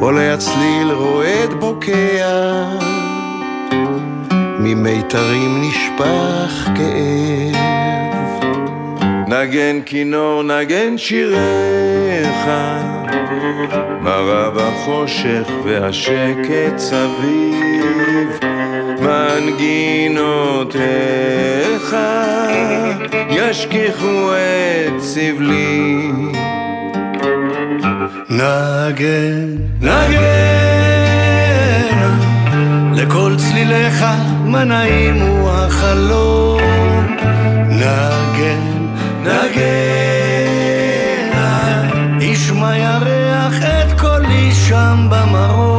[0.00, 2.64] עולה הצליל רועד בוקע
[4.58, 8.44] ממיתרים נשפך כאב.
[9.28, 12.46] נגן כינור נגן שיריך
[14.00, 18.43] מרה בחושך והשקט סביב
[19.34, 20.76] מנגינותיך
[23.30, 26.10] ישכיחו את סבלי.
[28.30, 30.14] נגן, נגן
[32.94, 34.04] לכל צליליך
[34.44, 36.60] מה נעים הוא החלום.
[37.68, 38.60] נגן,
[39.22, 39.74] נגן
[42.20, 45.73] ישמע ירח את קולי שם במרום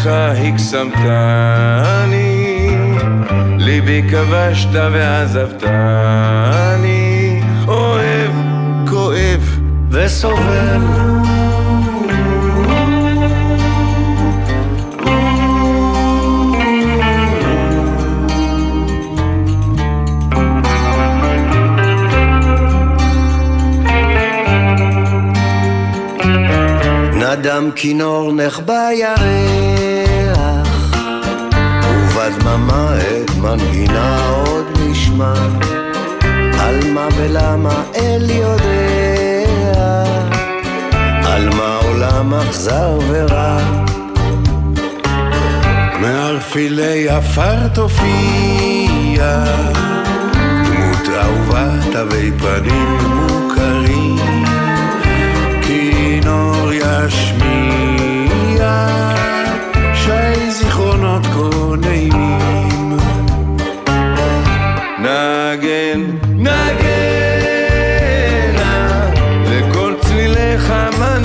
[0.00, 1.90] בשפתיך הקסמתני
[3.58, 5.80] ליבי כבשת ועזבתני
[7.68, 8.30] אוהב,
[8.88, 11.19] כואב וסובל
[27.40, 30.68] נדם כינור נחבא ירח
[31.84, 35.34] ובדממה את מנגינה עוד נשמע
[36.58, 39.84] על מה ולמה אל יודע
[41.24, 43.58] על מה עולם אכזר ורע.
[46.00, 49.44] מערפילי עפר תופיע
[50.64, 53.49] דמות אהובה תווי פנים
[56.80, 58.70] ישמיע
[59.94, 61.26] שי זיכרונות
[61.76, 62.96] נעימים
[64.98, 66.00] נגן,
[66.36, 66.80] נגן
[69.50, 71.18] לכל צליליך מה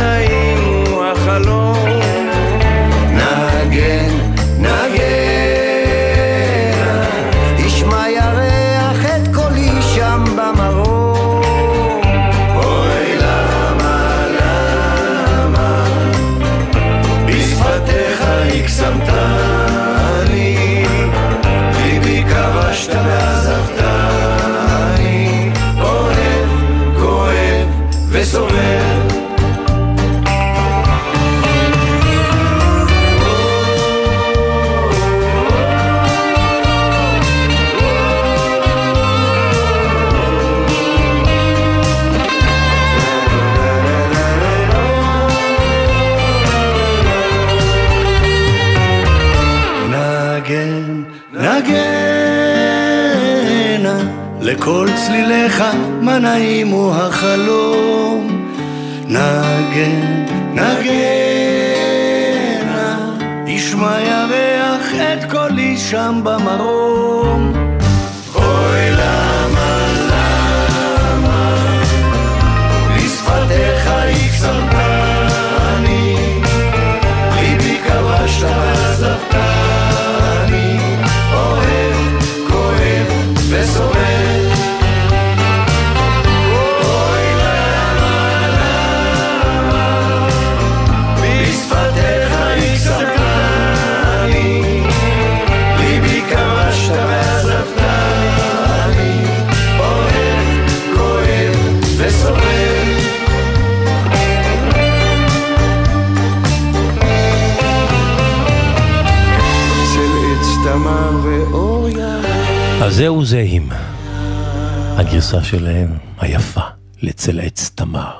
[115.60, 115.90] שלהם
[116.20, 116.62] היפה
[117.02, 118.12] לצל עץ תמר.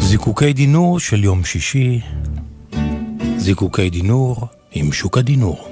[0.00, 2.00] זיקוקי דינור של יום שישי,
[3.42, 4.36] זיקוקי דינור
[4.72, 5.68] עם שוק הדינור.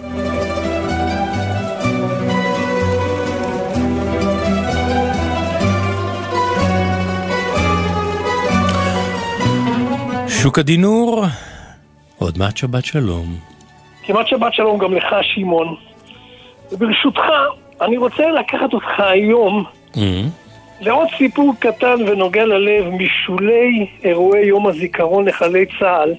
[10.28, 11.24] שוק הדינור,
[12.18, 13.36] עוד מעט שבת שלום.
[14.02, 15.76] כמעט שבת שלום גם לך, שמעון.
[16.72, 17.22] וברשותך,
[17.80, 19.64] אני רוצה לקחת אותך היום
[20.80, 26.14] לעוד סיפור קטן ונוגע ללב משולי אירועי יום הזיכרון לחללי צה"ל,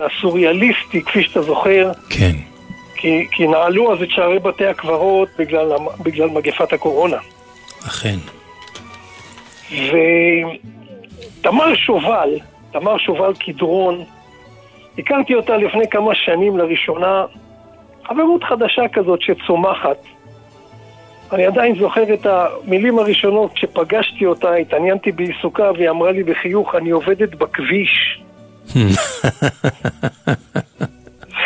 [0.00, 2.32] הסוריאליסטי, כפי שאתה זוכר, כן.
[2.94, 5.72] כי, כי נעלו אז את שערי בתי הקברות בגלל,
[6.02, 7.16] בגלל מגפת הקורונה.
[7.86, 8.16] אכן.
[11.40, 12.38] ותמר שובל,
[12.72, 14.04] תמר שובל קדרון,
[14.98, 17.24] הכרתי אותה לפני כמה שנים לראשונה,
[18.04, 19.96] חברות חדשה כזאת שצומחת.
[21.32, 26.90] אני עדיין זוכר את המילים הראשונות כשפגשתי אותה, התעניינתי בעיסוקה והיא אמרה לי בחיוך, אני
[26.90, 28.20] עובדת בכביש.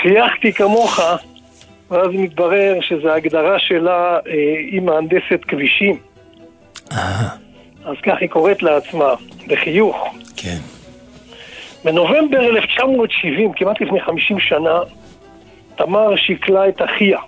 [0.02, 1.00] חייכתי כמוך,
[1.90, 4.32] ואז מתברר שזו הגדרה שלה, אה,
[4.72, 5.98] היא מהנדסת כבישים.
[7.84, 9.14] אז כך היא קוראת לעצמה,
[9.48, 9.96] בחיוך.
[10.36, 10.58] כן.
[11.84, 14.78] בנובמבר 1970, כמעט לפני 50 שנה,
[15.76, 17.18] תמר שיקלה את אחיה,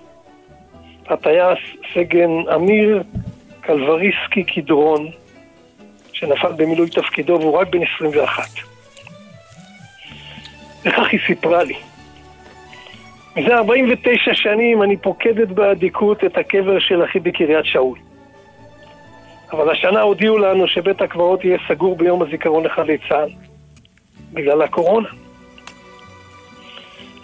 [1.09, 1.59] הטייס
[1.95, 3.03] סגן אמיר
[3.61, 5.11] קלבריסקי קדרון,
[6.13, 8.70] שנפל במילוי תפקידו והוא רק בן 21.
[10.85, 11.75] וכך היא סיפרה לי.
[13.37, 17.99] מזה 49 שנים אני פוקדת באדיקות את הקבר של אחי בקריית שאול.
[19.53, 23.31] אבל השנה הודיעו לנו שבית הקברות יהיה סגור ביום הזיכרון לחללי צה"ל.
[24.33, 25.09] בגלל הקורונה.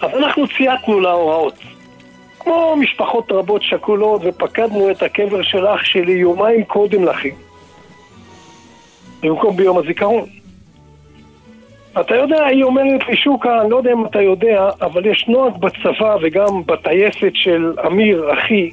[0.01, 1.55] אז אנחנו צייתנו להוראות.
[2.39, 7.35] כמו משפחות רבות שכולות, ופקדנו את הקבר של אח שלי יומיים קודם לכן.
[9.23, 10.29] במקום ביום הזיכרון.
[12.01, 15.57] אתה יודע, היא אומרת לי, שוקה, אני לא יודע אם אתה יודע, אבל יש נוהג
[15.57, 18.71] בצבא וגם בטייסת של אמיר, אחי,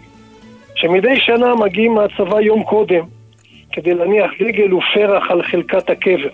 [0.75, 3.03] שמדי שנה מגיעים מהצבא יום קודם
[3.71, 6.29] כדי להניח דגל ופרח על חלקת הקבר.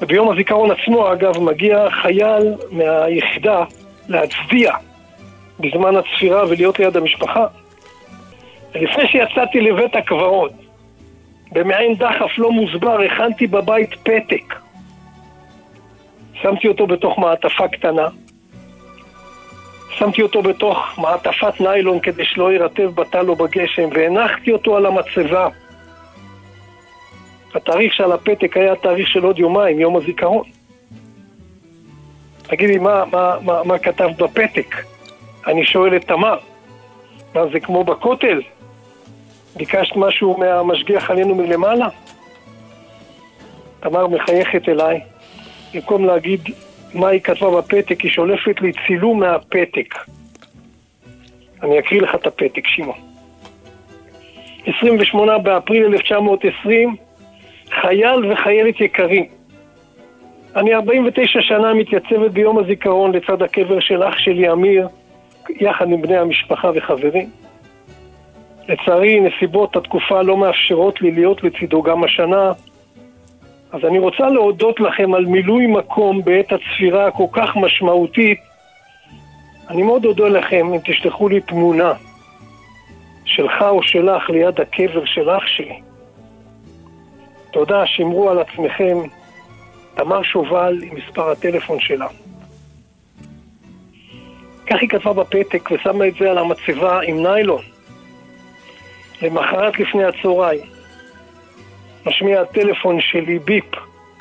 [0.00, 3.64] וביום הזיכרון עצמו, אגב, מגיע חייל מהיחידה
[4.08, 4.72] להצדיע
[5.60, 7.46] בזמן הצפירה ולהיות ליד המשפחה.
[8.74, 10.52] ולפני שיצאתי לבית הקברות,
[11.52, 14.65] במעין דחף לא מוסבר, הכנתי בבית פתק.
[16.42, 18.08] שמתי אותו בתוך מעטפה קטנה.
[19.90, 25.48] שמתי אותו בתוך מעטפת ניילון כדי שלא יירטב בטל או בגשם, והנחתי אותו על המצבה.
[27.54, 30.44] התאריך שעל הפתק היה תאריך של עוד יומיים, יום הזיכרון.
[32.42, 34.76] תגידי, מה, מה, מה, מה כתבת בפתק?
[35.46, 36.38] אני שואל את תמר,
[37.34, 38.40] מה זה כמו בכותל?
[39.56, 41.88] ביקשת משהו מהמשגיח עלינו מלמעלה?
[43.80, 45.00] תמר מחייכת אליי,
[45.74, 46.40] במקום להגיד
[46.94, 49.94] מה היא כתבה בפתק, היא שולפת לי צילום מהפתק.
[51.62, 52.98] אני אקריא לך את הפתק, שמעון.
[54.78, 56.96] 28 באפריל 1920,
[57.70, 59.26] חייל וחיילת יקרים,
[60.56, 64.88] אני 49 שנה מתייצבת ביום הזיכרון לצד הקבר של אח שלי אמיר,
[65.60, 67.30] יחד עם בני המשפחה וחברים.
[68.68, 72.52] לצערי, נסיבות התקופה לא מאפשרות לי להיות לצידו גם השנה,
[73.72, 78.38] אז אני רוצה להודות לכם על מילוי מקום בעת הצפירה הכל כך משמעותית
[79.68, 81.92] אני מאוד אודה לכם אם תשלחו לי תמונה
[83.24, 85.80] שלך או שלך ליד הקבר של אח שלי.
[87.50, 88.98] תודה, שמרו על עצמכם.
[89.94, 92.06] תמר שובל עם מספר הטלפון שלה.
[94.66, 97.62] כך היא כתבה בפתק ושמה את זה על המצבה עם ניילון.
[99.22, 100.60] למחרת לפני הצהריים,
[102.06, 103.74] משמיע הטלפון שלי ביפ,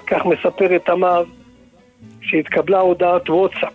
[0.07, 1.23] כך מספרת תמר,
[2.21, 3.73] שהתקבלה הודעת וואטסאפ.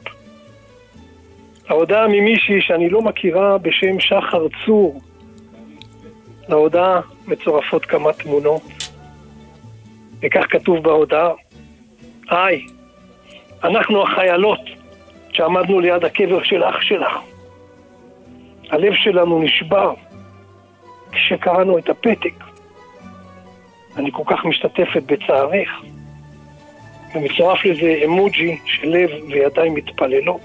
[1.69, 5.01] ההודעה ממישהי שאני לא מכירה בשם שחר צור.
[6.49, 8.63] להודעה מצורפות כמה תמונות.
[10.23, 11.31] וכך כתוב בהודעה:
[12.31, 12.67] היי,
[13.65, 14.61] אנחנו החיילות
[15.33, 17.19] שעמדנו ליד הקבר של אח שלך.
[18.71, 19.95] הלב שלנו נשבר
[21.13, 22.50] כשקראנו את הפתק.
[23.97, 25.69] אני כל כך משתתפת בצערך.
[27.15, 30.41] ומצורף לזה אמוג'י של לב וידיים מתפללות.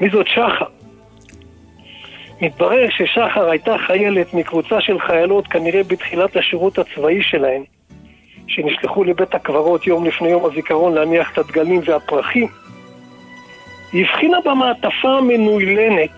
[0.00, 0.66] מי זאת שחר?
[2.40, 7.62] מתברר ששחר הייתה חיילת מקבוצה של חיילות כנראה בתחילת השירות הצבאי שלהן,
[8.46, 12.48] שנשלחו לבית הקברות יום לפני יום הזיכרון להניח את הדגלים והפרחים.
[13.92, 16.10] היא הבחינה במעטפה המנוילנת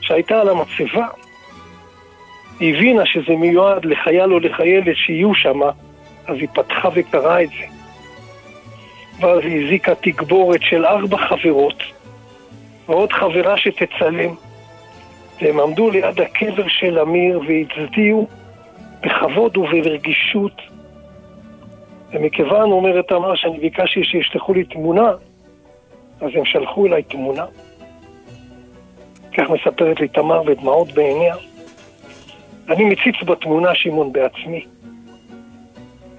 [0.00, 1.06] שהייתה על המצבה.
[2.62, 5.60] היא הבינה שזה מיועד לחייל או לחיילת שיהיו שם,
[6.26, 7.64] אז היא פתחה וקראה את זה.
[9.20, 11.82] ואז היא הזיקה תגבורת של ארבע חברות,
[12.88, 14.34] ועוד חברה שתצלם,
[15.40, 18.28] והם עמדו ליד הקבר של אמיר והצדיעו
[19.00, 20.56] בכבוד וברגישות.
[22.12, 25.10] ומכיוון, אומרת תמר, שאני ביקשתי שישלחו לי תמונה,
[26.20, 27.44] אז הם שלחו אליי תמונה.
[29.36, 31.34] כך מספרת לי תמר ודמעות בעיניה.
[32.68, 34.66] אני מציץ בתמונה, שמעון, בעצמי.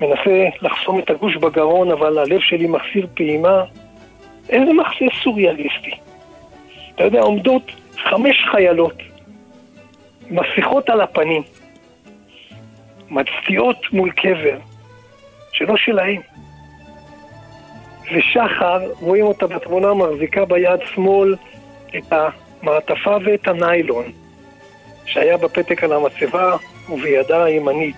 [0.01, 3.63] מנסה לחסום את הגוש בגרון, אבל הלב שלי מחסיר פעימה.
[4.49, 5.91] איזה מחסה סוריאליסטי.
[6.95, 8.93] אתה יודע, עומדות חמש חיילות,
[10.29, 11.41] מסכות על הפנים,
[13.09, 14.57] מצדיעות מול קבר,
[15.51, 16.21] שלא שלהם.
[18.11, 21.35] ושחר, רואים אותה בתמונה, מחזיקה ביד שמאל
[21.97, 24.22] את המעטפה ואת הניילון
[25.05, 26.57] שהיה בפתק על המצבה
[26.89, 27.95] ובידה הימנית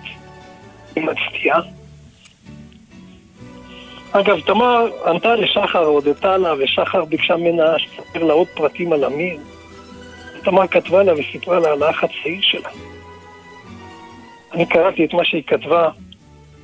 [0.96, 1.60] היא מצדיעה.
[4.12, 9.38] אגב, תמר ענתה לשחר, הודתה לה, ושחר ביקשה ממנה שתספר לה עוד פרטים על אמיר.
[10.44, 12.68] תמר כתבה לה וסיפרה לה על האח הצעיר שלה.
[14.52, 15.90] אני קראתי את מה שהיא כתבה,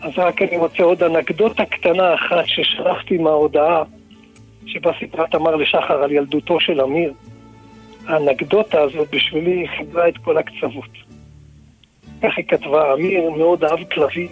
[0.01, 3.83] אז רק אני רוצה עוד אנקדוטה קטנה אחת ששלחתי מההודעה
[4.67, 7.13] שבה סיפרה תמר לשחר על ילדותו של אמיר.
[8.07, 10.91] האנקדוטה הזאת בשבילי חיברה את כל הקצוות.
[12.23, 14.29] כך היא כתבה, אמיר מאוד אהב כלבים.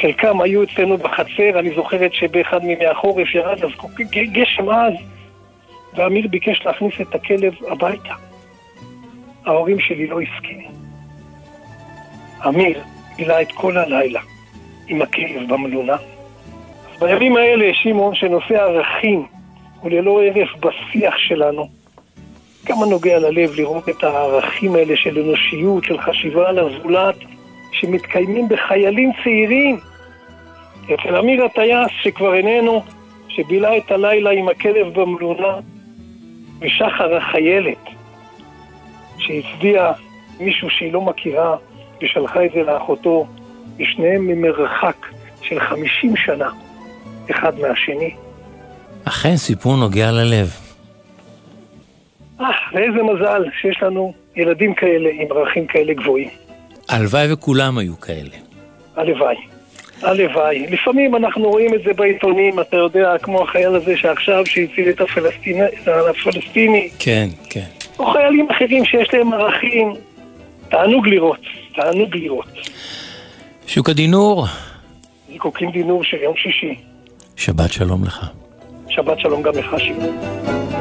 [0.00, 3.70] חלקם היו אצלנו בחצר, אני זוכרת שבאחד מימי החורף ירד אז
[4.32, 4.94] גשם עז,
[5.94, 8.14] ואמיר ביקש להכניס את הכלב הביתה.
[9.44, 10.68] ההורים שלי לא הסכימו.
[12.48, 12.80] אמיר
[13.16, 14.20] בילה את כל הלילה
[14.88, 15.96] עם הכלב במלונה.
[16.92, 19.26] אז בימים האלה, שמעון, שנושא ערכים
[19.80, 21.68] הוא ללא הרף בשיח שלנו,
[22.66, 27.16] כמה נוגע ללב לראות את הערכים האלה של אנושיות, של חשיבה על הזולת,
[27.72, 29.80] שמתקיימים בחיילים צעירים.
[30.84, 32.82] אצל אמיר הטייס, שכבר איננו,
[33.28, 35.56] שבילה את הלילה עם הכלב במלונה,
[36.60, 37.84] ושחר החיילת,
[39.18, 39.92] שהצביעה
[40.40, 41.56] מישהו שהיא לא מכירה
[42.02, 43.26] ושלחה את זה לאחותו,
[43.78, 45.06] ושניהם ממרחק
[45.42, 46.50] של חמישים שנה,
[47.30, 48.14] אחד מהשני.
[49.04, 50.65] אכן סיפור נוגע ללב.
[52.40, 56.28] אה, ואיזה מזל שיש לנו ילדים כאלה עם ערכים כאלה גבוהים.
[56.88, 58.36] הלוואי וכולם היו כאלה.
[58.96, 59.36] הלוואי.
[60.02, 60.66] הלוואי.
[60.70, 65.62] לפעמים אנחנו רואים את זה בעיתונים, אתה יודע, כמו החייל הזה שעכשיו שהציל את הפלסטיני,
[66.10, 66.90] הפלסטיני.
[66.98, 67.64] כן, כן.
[67.98, 69.92] או חיילים אחרים שיש להם ערכים.
[70.68, 71.40] תענוג לראות,
[71.74, 72.48] תענוג לראות.
[73.66, 74.46] שוקה דינור.
[75.32, 76.74] זיקוקים דינור של יום שישי.
[77.36, 78.30] שבת שלום לך.
[78.88, 80.75] שבת שלום גם לך, שמעון.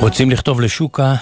[0.00, 1.14] רוצים לכתוב לשוקה,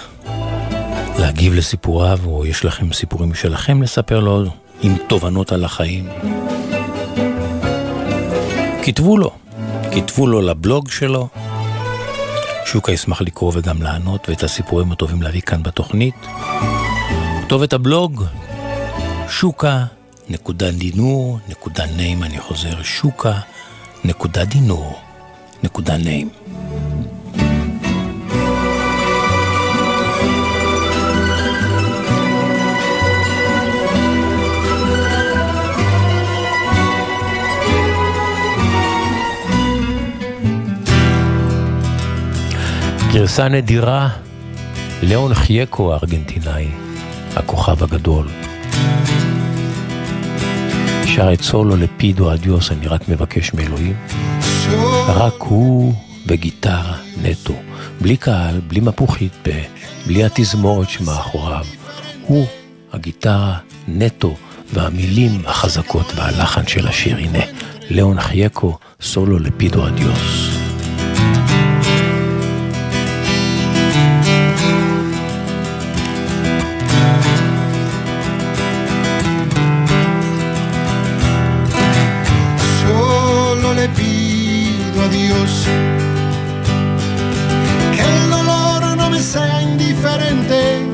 [1.19, 4.45] להגיב לסיפוריו, או יש לכם סיפורים שלכם לספר לו
[4.81, 6.09] עם תובנות על החיים?
[8.83, 9.31] כתבו לו,
[9.91, 11.27] כתבו לו לבלוג שלו.
[12.65, 16.15] שוקה ישמח לקרוא וגם לענות, ואת הסיפורים הטובים להביא כאן בתוכנית.
[17.45, 18.23] כתובת הבלוג,
[19.29, 19.85] שוקה,
[20.29, 23.33] נקודה דינור, נקודה נעים, אני חוזר, שוקה,
[24.03, 24.99] נקודה דינור,
[25.63, 26.29] נקודה נעים.
[43.13, 44.09] גרסה נדירה,
[45.01, 46.67] ליאון חייקו הארגנטינאי,
[47.35, 48.27] הכוכב הגדול.
[51.05, 53.95] שר את סולו לפידו אדיוס, אני רק מבקש מאלוהים.
[55.07, 55.93] רק הוא
[56.27, 57.53] וגיטרה נטו,
[58.01, 59.47] בלי קהל, בלי מפוחית
[60.07, 61.65] בלי התזמורת שמאחוריו.
[62.27, 62.45] הוא,
[62.93, 63.57] הגיטרה
[63.87, 64.35] נטו,
[64.73, 67.43] והמילים החזקות והלחן של השיר, הנה,
[67.89, 70.48] ליאון חייקו, סולו לפידו אדיוס.
[85.49, 85.65] Dios
[87.95, 90.85] que el dolor no me sea indiferente,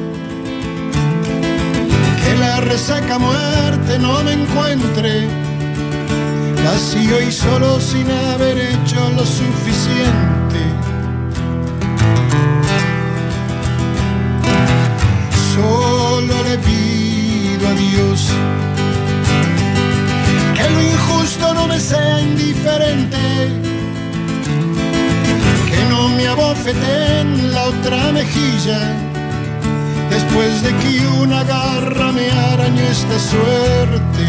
[2.24, 5.28] que la resaca muerte no me encuentre.
[6.64, 10.62] Vacío y solo sin haber hecho lo suficiente.
[15.54, 18.30] Solo le pido a Dios
[20.56, 23.18] que lo injusto no me sea indiferente,
[25.90, 28.80] no me abofete en la otra mejilla,
[30.10, 34.26] después de que una garra me arañó esta suerte.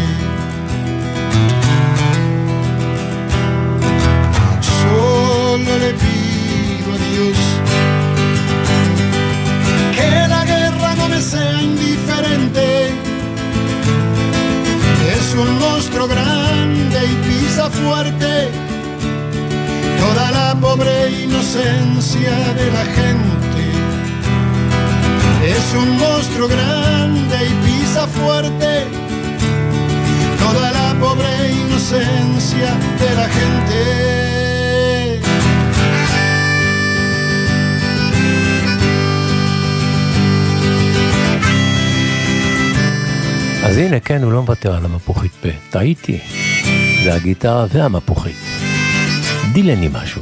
[4.81, 7.37] Solo le pido a Dios
[9.95, 12.91] que la guerra no me sea indiferente.
[15.15, 18.66] Es un monstruo grande y pisa fuerte
[20.02, 20.94] toda la pobre
[21.26, 23.62] inocencia de la gente.
[25.54, 28.72] Es un monstruo grande y pisa fuerte
[30.44, 31.32] toda la pobre
[31.64, 32.70] inocencia
[33.00, 34.12] de la gente.
[43.64, 45.48] אז הנה, כן, הוא לא מוותר על המפוחית פה.
[45.70, 46.18] טעיתי.
[47.04, 48.45] זה הגיטרה והמפוחית.
[49.53, 50.21] דילני משהו.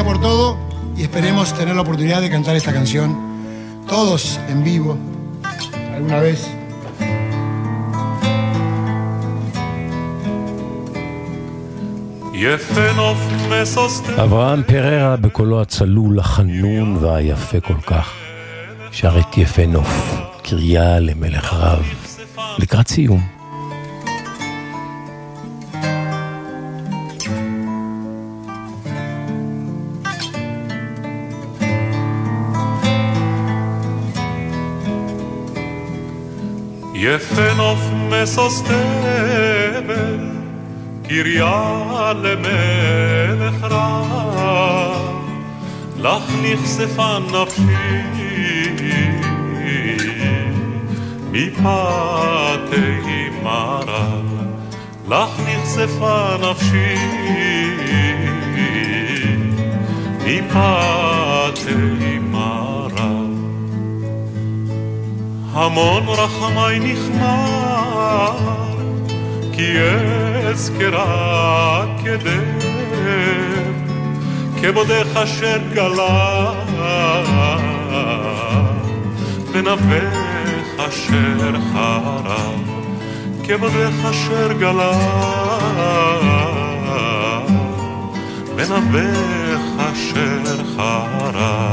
[0.00, 0.56] gracias por todo
[0.96, 3.16] y esperemos tener la oportunidad de cantar esta canción
[3.86, 4.96] todos en vivo
[5.94, 6.48] alguna vez.
[12.38, 13.18] יפה נוף
[13.50, 18.12] מסוסתם אברהם פררה בקולו הצלול, החנון והיפה כל כך,
[18.92, 21.84] שר את יפה נוף, קריאה למלך רב,
[22.58, 23.20] לקראת סיום.
[37.03, 37.79] יפה נוף
[38.09, 40.19] משוש תבל,
[41.03, 45.15] קריה למלך רב,
[45.97, 47.63] לך נכספה נפשי,
[51.31, 52.79] מפתי
[53.43, 54.25] מרב,
[55.07, 56.95] לך נכספה נפשי.
[60.25, 61.71] מפתי
[62.19, 62.30] מרב,
[65.53, 68.37] המון רחמי נכמר,
[69.53, 69.73] כי
[70.49, 72.65] אזכרה כדב,
[74.61, 76.51] כבודך אשר גלה,
[79.51, 82.61] ונבך אשר חרב,
[83.43, 84.91] כבודך אשר גלה,
[88.55, 91.70] ונבך אשר חרב.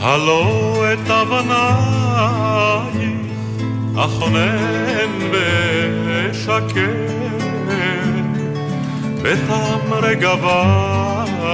[0.00, 2.56] הלא את אבנייך
[3.96, 6.90] אכונן ושקר
[9.22, 11.46] בטעם רגבייך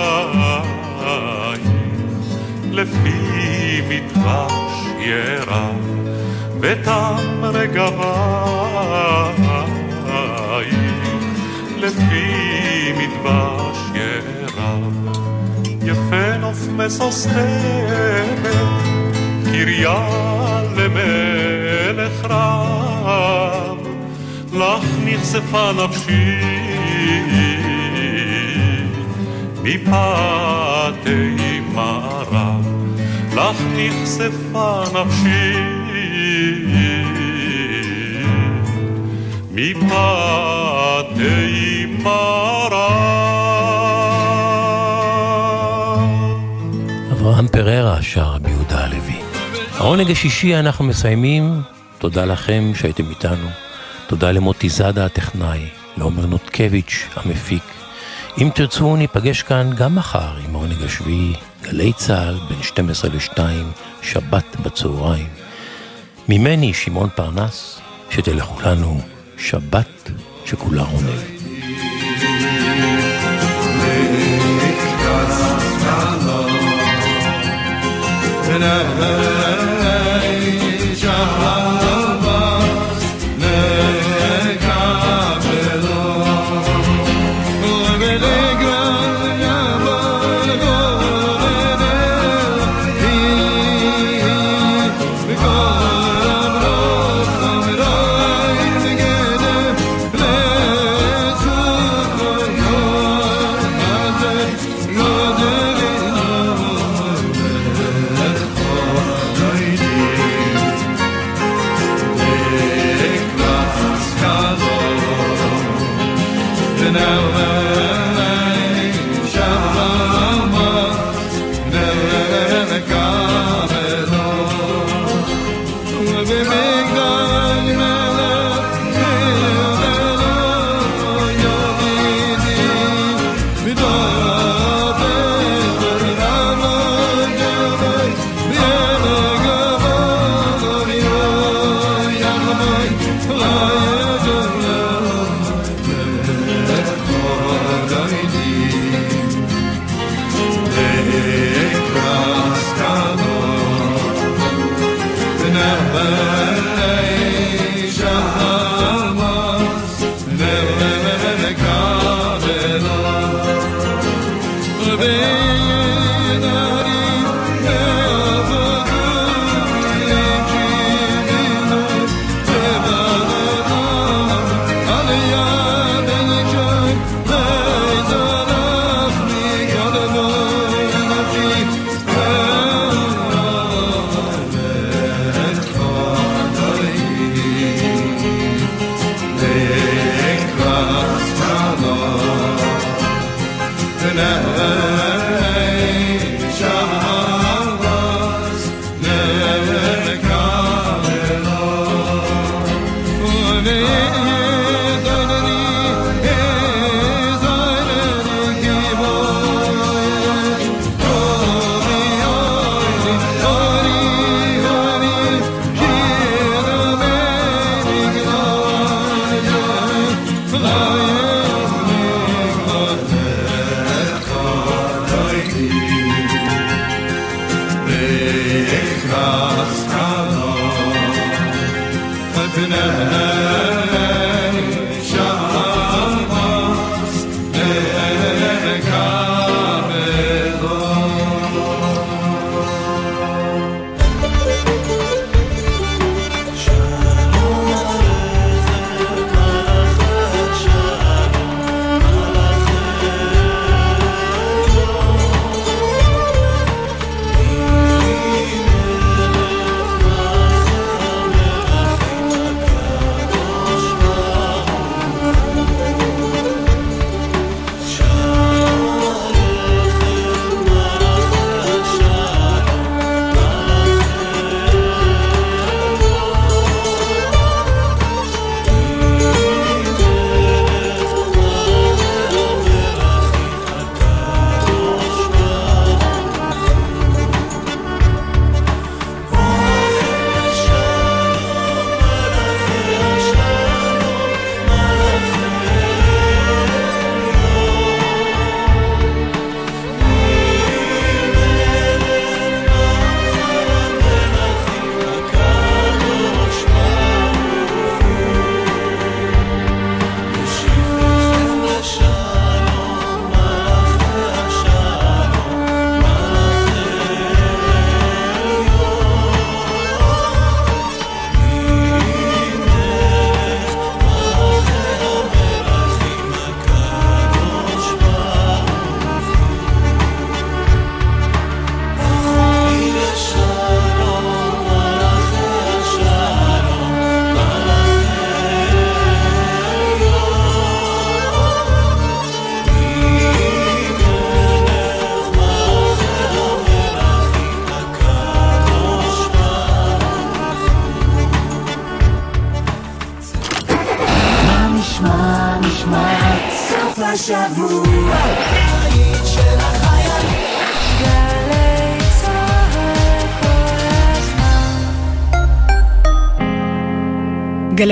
[2.70, 5.76] לפי מטבש ירח
[6.60, 7.92] בטעם רגבייך
[11.76, 15.31] לפי מטבש ירח
[15.84, 18.46] יפה נוף מסוסתמת,
[19.44, 20.08] קריה
[20.76, 23.78] למלך רב,
[24.52, 26.40] לך נכספה נפשי
[29.62, 32.66] מפתי מרב,
[33.36, 35.72] לך נכספה נפשי
[39.52, 40.02] מפתי
[47.42, 49.20] אברהם פררה שר רבי יהודה הלוי.
[49.74, 51.62] העונג השישי אנחנו מסיימים,
[51.98, 53.48] תודה לכם שהייתם איתנו,
[54.06, 57.62] תודה למוטי זאדה הטכנאי, לעומר נותקביץ' המפיק.
[58.38, 61.32] אם תרצו ניפגש כאן גם מחר עם העונג השביעי,
[61.62, 63.38] גלי צה"ל בין 12 ל-2,
[64.02, 65.28] שבת בצהריים.
[66.28, 67.80] ממני שמעון פרנס,
[68.10, 69.00] שתלכו לנו
[69.38, 70.10] שבת
[70.44, 71.32] שכולה עונג.
[81.02, 81.61] Şahane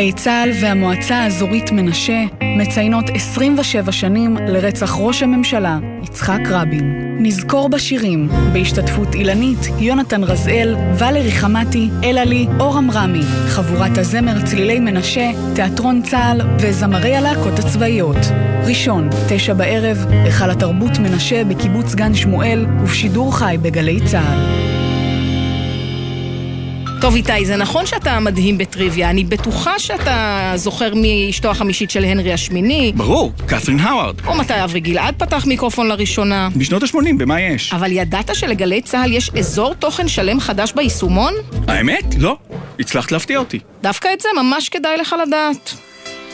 [0.00, 7.16] גלי צה"ל והמועצה האזורית מנשה מציינות 27 שנים לרצח ראש הממשלה יצחק רבין.
[7.22, 15.30] נזכור בשירים, בהשתתפות אילנית, יונתן רזאל, ולרי חמתי, אלעלי, אור עמרמי, חבורת הזמר צלילי מנשה,
[15.54, 18.26] תיאטרון צה"ל וזמרי הלהקות הצבאיות.
[18.66, 24.79] ראשון, תשע בערב, היכל התרבות מנשה בקיבוץ גן שמואל ובשידור חי בגלי צה"ל.
[27.00, 32.04] טוב איתי, זה נכון שאתה מדהים בטריוויה, אני בטוחה שאתה זוכר מי אשתו החמישית של
[32.04, 32.92] הנרי השמיני.
[32.96, 34.14] ברור, קת'רין האווארד.
[34.26, 36.48] או מתי אברי גלעד פתח מיקרופון לראשונה.
[36.56, 37.72] בשנות ה-80, במה יש?
[37.72, 41.34] אבל ידעת שלגלי צה"ל יש אזור תוכן שלם חדש ביישומון?
[41.68, 42.04] האמת?
[42.18, 42.36] לא.
[42.80, 43.58] הצלחת להפתיע אותי.
[43.82, 45.74] דווקא את זה ממש כדאי לך לדעת.